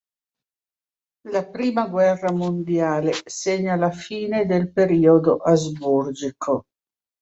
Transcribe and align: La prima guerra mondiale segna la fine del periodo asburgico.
La 1.29 1.43
prima 1.45 1.85
guerra 1.85 2.31
mondiale 2.31 3.11
segna 3.23 3.75
la 3.75 3.91
fine 3.91 4.47
del 4.47 4.71
periodo 4.71 5.37
asburgico. 5.37 6.65